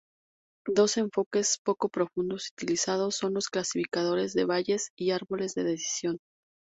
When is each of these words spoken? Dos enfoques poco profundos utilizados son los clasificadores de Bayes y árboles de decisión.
Dos 0.67 0.97
enfoques 0.97 1.59
poco 1.63 1.87
profundos 1.87 2.49
utilizados 2.49 3.15
son 3.17 3.35
los 3.35 3.49
clasificadores 3.49 4.33
de 4.33 4.45
Bayes 4.45 4.89
y 4.97 5.11
árboles 5.11 5.53
de 5.53 5.63
decisión. 5.63 6.17